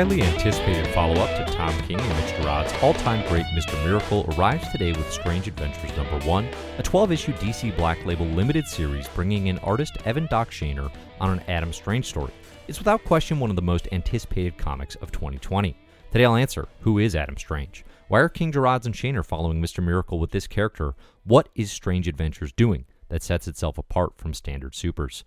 [0.00, 3.74] Highly anticipated follow up to Tom King and Mitch Gerads' all time great Mr.
[3.84, 8.66] Miracle arrives today with Strange Adventures number 1, a 12 issue DC Black Label limited
[8.66, 10.90] series bringing in artist Evan Doc Shaner
[11.20, 12.32] on an Adam Strange story.
[12.66, 15.76] It's without question one of the most anticipated comics of 2020.
[16.10, 17.84] Today I'll answer who is Adam Strange?
[18.08, 19.84] Why are King Gerads and Shaner following Mr.
[19.84, 20.94] Miracle with this character?
[21.24, 25.24] What is Strange Adventures doing that sets itself apart from standard supers?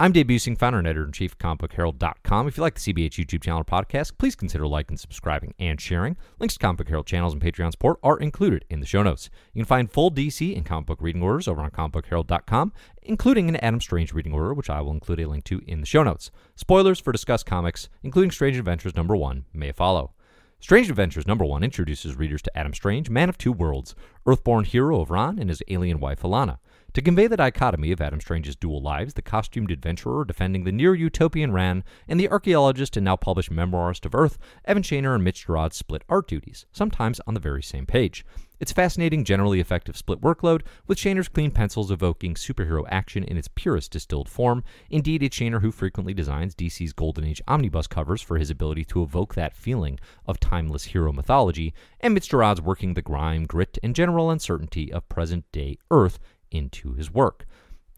[0.00, 2.46] I'm Dave Buesing, founder and editor in chief of comicbookherald.com.
[2.46, 6.16] If you like the CBH YouTube channel or podcast, please consider liking, subscribing, and sharing.
[6.38, 9.28] Links to Comic Book Herald channels and Patreon support are included in the show notes.
[9.52, 13.56] You can find full DC and comic book reading orders over on comicbookherald.com, including an
[13.56, 16.30] Adam Strange reading order, which I will include a link to in the show notes.
[16.54, 20.12] Spoilers for discussed comics, including Strange Adventures number one, may follow.
[20.60, 23.96] Strange Adventures number one introduces readers to Adam Strange, man of two worlds,
[24.26, 26.58] Earthborn hero of Rann and his alien wife Alanna.
[26.94, 30.94] To convey the dichotomy of Adam Strange's dual lives, the costumed adventurer defending the near
[30.94, 35.46] utopian Rann, and the archaeologist and now published memoirist of Earth, Evan Shaner and Mitch
[35.46, 38.24] Gerads split art duties, sometimes on the very same page.
[38.58, 43.48] It's fascinating, generally effective split workload, with Shaner's clean pencils evoking superhero action in its
[43.54, 44.64] purest distilled form.
[44.88, 49.02] Indeed, it's Shaner who frequently designs DC's Golden Age omnibus covers for his ability to
[49.02, 53.94] evoke that feeling of timeless hero mythology, and Mitch Gerads working the grime, grit, and
[53.94, 56.18] general uncertainty of present day Earth
[56.50, 57.46] into his work.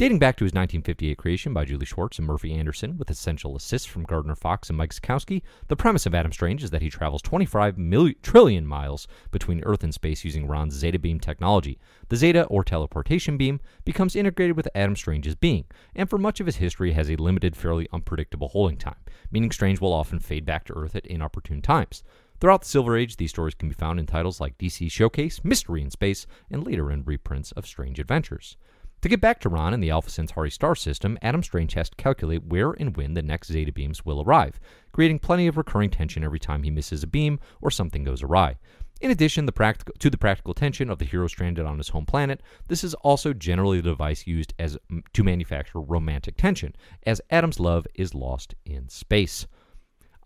[0.00, 3.86] Dating back to his 1958 creation by Julie Schwartz and Murphy Anderson, with essential assists
[3.86, 7.20] from Gardner Fox and Mike Sekowsky, the premise of Adam Strange is that he travels
[7.20, 11.78] 25 million, trillion miles between Earth and space using Rann's Zeta beam technology.
[12.08, 16.46] The Zeta, or teleportation beam, becomes integrated with Adam Strange's being, and for much of
[16.46, 18.96] his history has a limited, fairly unpredictable holding time,
[19.30, 22.02] meaning Strange will often fade back to Earth at inopportune times.
[22.40, 25.82] Throughout the Silver Age, these stories can be found in titles like DC Showcase, Mystery
[25.82, 28.56] in Space, and later in reprints of Strange Adventures.
[29.02, 31.96] To get back to Rann and the Alpha Centauri star system, Adam Strange has to
[31.96, 34.58] calculate where and when the next Zeta beams will arrive,
[34.90, 38.56] creating plenty of recurring tension every time he misses a beam or something goes awry.
[39.02, 42.42] In addition the to the practical tension of the hero stranded on his home planet,
[42.68, 44.78] this is also generally the device used as
[45.12, 46.74] to manufacture romantic tension,
[47.04, 49.46] as Adam's love is lost in space.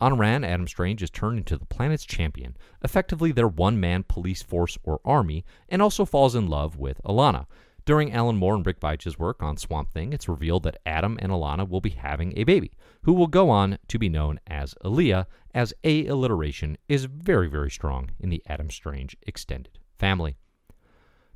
[0.05, 4.43] On Rann, Adam Strange is turned into the planet's champion, effectively their one man police
[4.43, 7.47] force or army, and also falls in love with Alanna.
[7.87, 11.33] During Alan Moore and Rick Veitch's work on Swamp Thing, it's revealed that Adam and
[11.33, 12.73] Alanna will be having a baby,
[13.05, 17.71] who will go on to be known as Aleea, as A alliteration is very, very
[17.71, 20.37] strong in the Adam Strange extended family.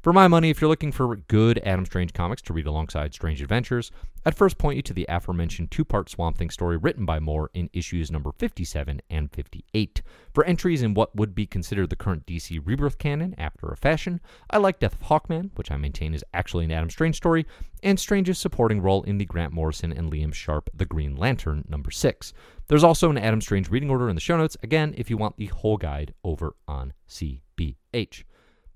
[0.01, 3.43] For my money, if you're looking for good Adam Strange comics to read alongside Strange
[3.43, 3.91] Adventures,
[4.25, 7.51] I'd first point you to the aforementioned two part Swamp Thing story written by Moore
[7.53, 10.03] in issues number 57 and 58.
[10.33, 14.21] For entries in what would be considered the current DC Rebirth canon after a fashion,
[14.49, 17.45] I like Death of Hawkman, which I maintain is actually an Adam Strange story,
[17.83, 21.91] and Strange's supporting role in the Grant Morrison and Liam Sharp The Green Lantern number
[21.91, 22.33] 6.
[22.69, 25.39] There's also an Adam Strange reading order in the show notes, again, if you want
[25.39, 28.23] the whole guide over on CBH.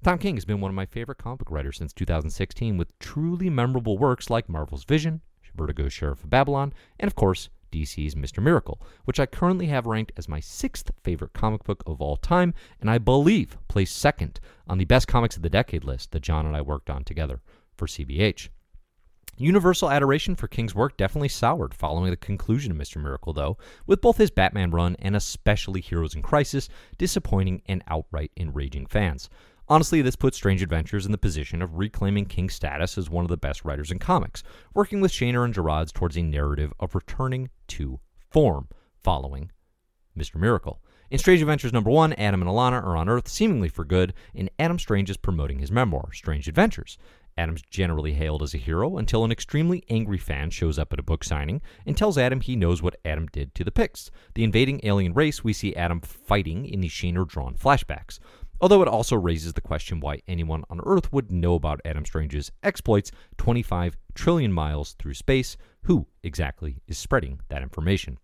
[0.03, 3.49] Tom King has been one of my favorite comic book writers since 2016, with truly
[3.49, 5.21] memorable works like Marvel's Vision,
[5.55, 8.43] Vertigo's Sheriff of Babylon, and of course, DC's Mr.
[8.43, 12.53] Miracle, which I currently have ranked as my sixth favorite comic book of all time,
[12.81, 16.47] and I believe placed second on the best comics of the decade list that John
[16.47, 17.41] and I worked on together
[17.77, 18.49] for CBH.
[19.37, 23.01] Universal adoration for King's work definitely soured following the conclusion of Mr.
[23.01, 26.69] Miracle, though, with both his Batman run and especially Heroes in Crisis
[26.99, 29.31] disappointing and outright enraging fans.
[29.73, 33.31] Honestly, this puts Strange Adventures in the position of reclaiming King's status as one of
[33.31, 34.43] the best writers in comics,
[34.75, 37.99] working with Shaner and Gerads towards a narrative of returning to
[38.31, 38.69] form
[39.03, 39.51] following
[40.15, 40.35] Mr.
[40.35, 40.83] Miracle.
[41.11, 44.51] In Strange Adventures number one, Adam and Alanna are on Earth seemingly for good, and
[44.59, 46.99] Adam Strange is promoting his memoir, Strange Adventures.
[47.39, 51.03] Adam's generally hailed as a hero until an extremely angry fan shows up at a
[51.03, 54.81] book signing and tells Adam he knows what Adam did to the Pykkts, the invading
[54.83, 58.19] alien race we see Adam fighting in the Shaner drawn flashbacks
[58.63, 62.53] although it also raises the question why anyone on Earth would know about Adam Strange's
[62.63, 65.57] exploits 25 trillion miles through space.
[65.83, 68.19] Who exactly is spreading that information?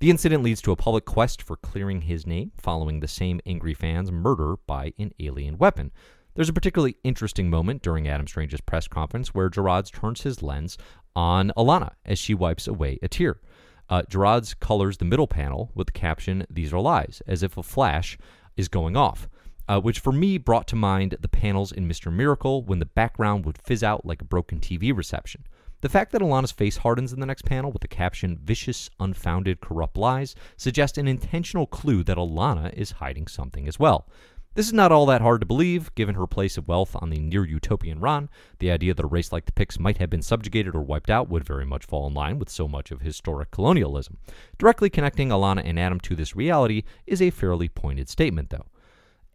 [0.00, 3.72] The incident leads to a public quest for clearing his name, following the same angry
[3.72, 5.92] fan's murder by an alien weapon.
[6.34, 10.76] There's a particularly interesting moment during Adam Strange's press conference where Gerads turns his lens
[11.16, 13.40] on Alanna as she wipes away a tear.
[13.88, 17.62] Uh, Gerads colors the middle panel with the caption, These are lies, as if a
[17.62, 18.18] flash
[18.56, 19.28] is going off
[19.70, 22.12] uh, which for me brought to mind the panels in Mr.
[22.12, 25.46] Miracle when the background would fizz out like a broken TV reception.
[25.80, 29.60] The fact that Alanna's face hardens in the next panel with the caption Vicious, Unfounded,
[29.60, 34.08] Corrupt Lies suggests an intentional clue that Alanna is hiding something as well.
[34.54, 37.20] This is not all that hard to believe, given her place of wealth on the
[37.20, 38.28] near utopian Rann.
[38.58, 41.28] The idea that a race like the Pykkts might have been subjugated or wiped out
[41.28, 44.18] would very much fall in line with so much of historic colonialism.
[44.58, 48.66] Directly connecting Alanna and Adam to this reality is a fairly pointed statement, though.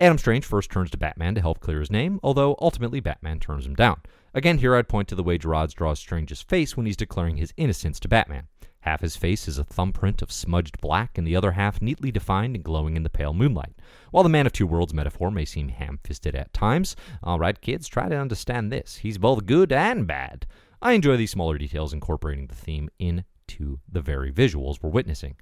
[0.02, 3.66] Adam Strange first turns to Batman to help clear his name, although ultimately Batman turns
[3.66, 4.02] him down.
[4.34, 7.54] Again, here I'd point to the way Gerads draws Strange's face when he's declaring his
[7.56, 8.48] innocence to Batman.
[8.82, 12.56] Half his face is a thumbprint of smudged black, and the other half neatly defined
[12.56, 13.74] and glowing in the pale moonlight.
[14.12, 17.60] While the Man of Two Worlds metaphor may seem ham fisted at times, all right,
[17.60, 18.98] kids, try to understand this.
[18.98, 20.46] He's both good and bad.
[20.82, 25.38] I enjoy these smaller details incorporating the theme into the very visuals we're witnessing.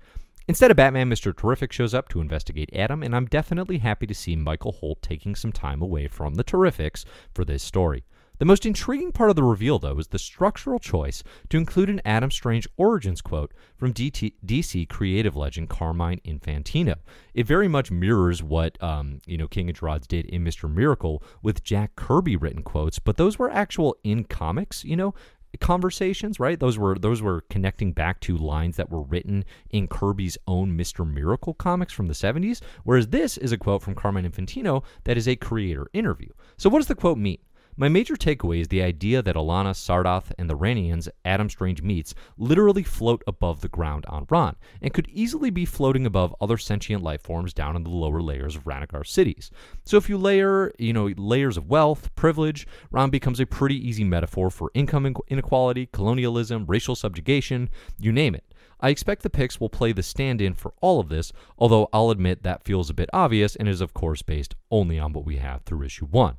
[0.45, 1.35] Instead of Batman, Mr.
[1.35, 5.35] Terrific shows up to investigate Adam, and I'm definitely happy to see Michael Holt taking
[5.35, 8.03] some time away from the Terrifics for this story.
[8.39, 12.01] The most intriguing part of the reveal, though, is the structural choice to include an
[12.03, 16.95] Adam Strange origins quote from DT- DC creative legend Carmine Infantino.
[17.33, 21.23] It very much mirrors what um, you know King and Gerads did in Mister Miracle
[21.41, 24.83] with Jack Kirby written quotes, but those were actual in comics.
[24.83, 25.13] You know,
[25.59, 26.59] conversations, right?
[26.59, 31.09] Those were those were connecting back to lines that were written in Kirby's own Mr.
[31.09, 35.27] Miracle comics from the 70s, whereas this is a quote from Carmine Infantino that is
[35.27, 36.29] a creator interview.
[36.57, 37.39] So what does the quote mean?
[37.75, 42.13] My major takeaway is the idea that Alanna, Sardath, and the Rannians Adam Strange meets
[42.37, 47.01] literally float above the ground on Rann, and could easily be floating above other sentient
[47.01, 49.49] life forms down in the lower layers of Ranagar cities.
[49.85, 54.03] So if you layer, you know, layers of wealth, privilege, Rann becomes a pretty easy
[54.03, 58.43] metaphor for income inequality, colonialism, racial subjugation, you name it.
[58.81, 62.09] I expect the Pykkts will play the stand in for all of this, although I'll
[62.09, 65.37] admit that feels a bit obvious and is, of course, based only on what we
[65.37, 66.37] have through issue 1.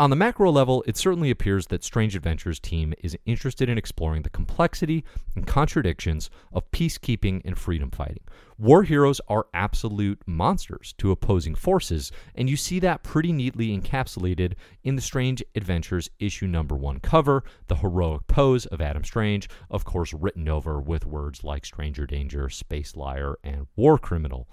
[0.00, 4.22] On the macro level, it certainly appears that Strange Adventures team is interested in exploring
[4.22, 5.04] the complexity
[5.36, 8.24] and contradictions of peacekeeping and freedom fighting.
[8.56, 14.54] War heroes are absolute monsters to opposing forces, and you see that pretty neatly encapsulated
[14.84, 19.84] in the Strange Adventures issue number one cover, the heroic pose of Adam Strange, of
[19.84, 24.48] course, written over with words like stranger danger, space liar, and war criminal.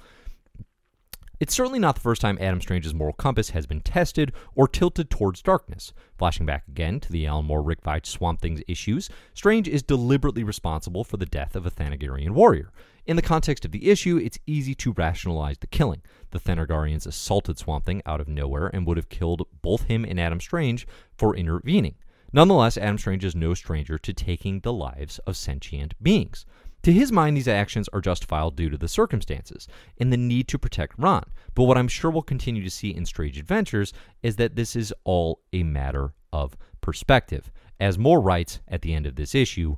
[1.40, 5.12] It's certainly not the first time Adam Strange's moral compass has been tested or tilted
[5.12, 5.94] towards darkness.
[6.18, 10.44] Flashing back again to the Alan Moore Rick Veitch Swamp Things issues, Strange is deliberately
[10.44, 12.72] responsible for the death of a Thanagarian warrior.
[13.06, 16.02] In the context of the issue, it's easy to rationalize the killing.
[16.32, 20.20] The Thanagarians assaulted Swamp Thing out of nowhere and would have killed both him and
[20.20, 21.96] Adam Strange for intervening.
[22.34, 26.46] Nonetheless, Adam Strange is no stranger to taking the lives of sentient beings.
[26.88, 29.68] To his mind, these actions are justifiable due to the circumstances
[29.98, 31.26] and the need to protect Rann.
[31.54, 33.92] But what I'm sure we'll continue to see in Strange Adventures
[34.24, 37.52] is that this is all a matter of perspective.
[37.78, 39.76] As Moore writes at the end of this issue,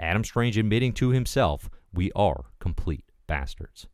[0.00, 3.86] Adam Strange admitting to himself, we are complete bastards.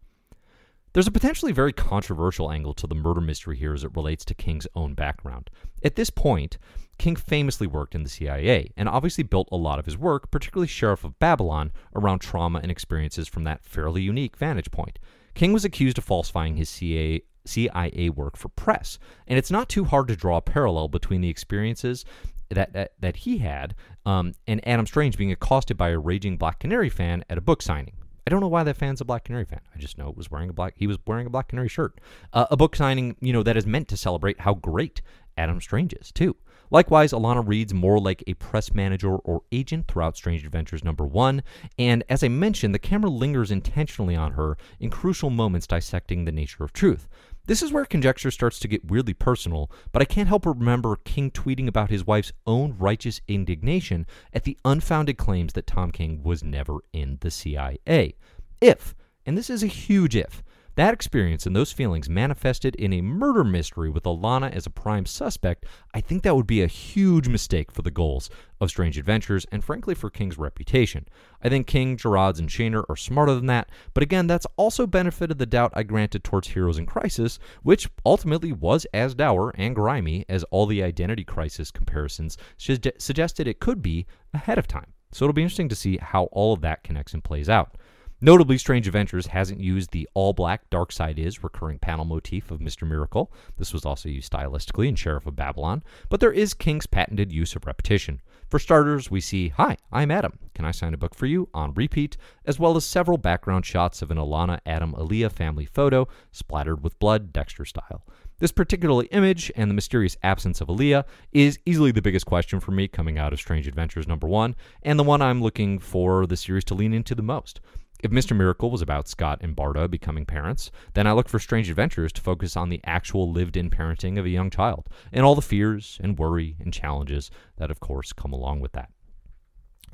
[0.95, 4.35] There's a potentially very controversial angle to the murder mystery here as it relates to
[4.35, 5.51] King's own background.
[5.83, 6.57] At this point,
[6.99, 10.69] King famously worked in the CIA and obviously built a lot of his work, particularly
[10.69, 15.01] Sheriff of Babylon, around trauma and experiences from that fairly unique vantage point.
[15.35, 19.83] King was accused of falsifying his CIA, CIA work for press, and it's not too
[19.83, 22.05] hard to draw a parallel between the experiences
[22.51, 23.75] that, that, that he had
[24.07, 27.63] um, and Adam Strange being accosted by a raging Black Canary fan at a book
[27.63, 27.95] signing.
[28.27, 29.61] I don't know why that fan's a Black Canary fan.
[29.75, 30.75] I just know it was wearing a black.
[30.77, 32.01] He was wearing a Black Canary shirt.
[32.33, 35.03] Uh, a book signing, you know, that is meant to celebrate how great
[35.37, 36.37] Adam Strange is too.
[36.71, 41.43] Likewise, Alanna reads more like a press manager or agent throughout Strange Adventures number one,
[41.79, 46.33] and as I mentioned, the camera lingers intentionally on her in crucial moments dissecting the
[46.33, 47.09] nature of truth.
[47.47, 50.97] This is where conjecture starts to get weirdly personal, but I can't help but remember
[50.97, 56.23] King tweeting about his wife's own righteous indignation at the unfounded claims that Tom King
[56.23, 58.15] was never in the CIA.
[58.61, 58.95] If,
[59.27, 60.43] and this is a huge if,
[60.77, 65.07] that experience and those feelings manifested in a murder mystery with Alanna as a prime
[65.07, 68.29] suspect, I think that would be a huge mistake for the goals
[68.61, 71.07] of Strange Adventures and frankly for King's reputation.
[71.43, 75.39] I think King, Gerads, and Shaner are smarter than that, but again, that's also benefited
[75.39, 80.25] the doubt I granted towards Heroes in Crisis, which ultimately was as dour and grimy
[80.29, 84.93] as all the Identity Crisis comparisons suggested it could be ahead of time.
[85.13, 87.77] So it'll be interesting to see how all of that connects and plays out.
[88.25, 92.89] Notably, Strange Adventures hasn't used the all black Darkseid is recurring panel motif of Mr.
[92.89, 93.31] Miracle.
[93.59, 97.55] This was also used stylistically in Sheriff of Babylon, but there is King's patented use
[97.55, 98.23] of repetition.
[98.49, 100.39] For starters, we see, Hi, I'm Adam.
[100.55, 101.51] Can I sign a book for you?
[101.53, 102.17] on repeat,
[102.47, 106.99] as well as several background shots of an Alanna Adam Aleea family photo, splattered with
[106.99, 108.07] blood, Dexter style.
[108.39, 112.71] This particular image and the mysterious absence of Aleea is easily the biggest question for
[112.71, 116.39] me coming out of Strange Adventures number one, and the one I'm looking for the
[116.39, 117.61] series to lean into the most.
[118.05, 118.37] If Mr.
[118.37, 122.21] Miracle was about Scott and Barda becoming parents, then I look for Strange Adventures to
[122.21, 125.99] focus on the actual lived in parenting of a young child and all the fears
[126.03, 128.91] and worry and challenges that, of course, come along with that.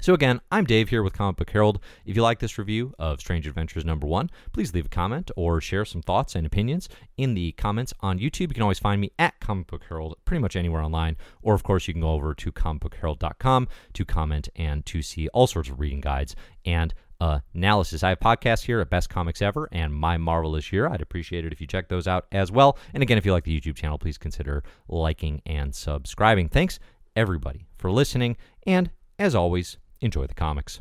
[0.01, 1.79] So, again, I'm Dave here with Comic Book Herald.
[2.05, 5.61] If you like this review of Strange Adventures number one, please leave a comment or
[5.61, 8.49] share some thoughts and opinions in the comments on YouTube.
[8.49, 11.17] You can always find me at Comic Book Herald pretty much anywhere online.
[11.43, 15.47] Or, of course, you can go over to comicbookherald.com to comment and to see all
[15.47, 18.03] sorts of reading guides and analysis.
[18.03, 20.89] I have podcasts here at Best Comics Ever and My Marvelous Year.
[20.89, 22.79] I'd appreciate it if you check those out as well.
[22.95, 26.49] And again, if you like the YouTube channel, please consider liking and subscribing.
[26.49, 26.79] Thanks,
[27.17, 28.37] everybody, for listening.
[28.67, 30.81] And as always, enjoy the comics.